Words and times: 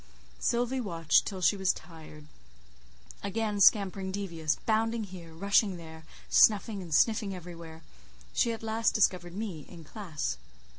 Sylvie 0.39 0.81
watched 0.81 1.27
till 1.27 1.41
she 1.41 1.55
was 1.55 1.71
tired. 1.71 2.25
Again 3.21 3.59
scampering 3.61 4.11
devious, 4.11 4.55
bounding 4.65 5.03
here, 5.03 5.31
rushing 5.31 5.77
there, 5.77 6.05
snuffing 6.27 6.81
and 6.81 6.91
sniffing 6.91 7.35
everywhere; 7.35 7.83
she 8.33 8.51
at 8.51 8.63
last 8.63 8.95
discovered 8.95 9.35
me 9.35 9.63
in 9.69 9.83
classe. 9.83 10.37